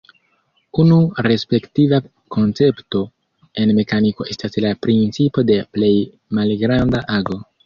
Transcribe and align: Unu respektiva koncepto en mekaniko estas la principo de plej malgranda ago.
Unu 0.83 0.95
respektiva 1.27 1.99
koncepto 2.35 3.01
en 3.65 3.75
mekaniko 3.81 4.27
estas 4.35 4.59
la 4.67 4.73
principo 4.87 5.45
de 5.53 5.61
plej 5.79 5.93
malgranda 6.41 7.05
ago. 7.21 7.41